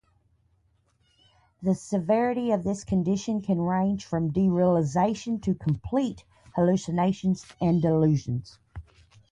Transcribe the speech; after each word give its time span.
The 1.61 1.75
severity 1.75 2.49
of 2.53 2.63
this 2.63 2.83
condition 2.83 3.43
can 3.43 3.61
range 3.61 4.03
from 4.03 4.33
derealization 4.33 5.43
to 5.43 5.53
complete 5.53 6.23
hallucinations 6.55 7.45
and 7.61 7.83
delusions. 7.83 8.57